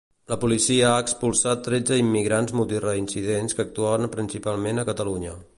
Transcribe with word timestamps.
La 0.31 0.35
policia 0.43 0.87
ha 0.93 1.03
expulsat 1.03 1.61
tretze 1.67 1.99
immigrants 2.03 2.55
multireincidents 2.61 3.59
que 3.59 3.67
actuaven 3.67 4.11
principalment 4.19 4.83
a 4.87 4.91
Catalunya. 4.93 5.41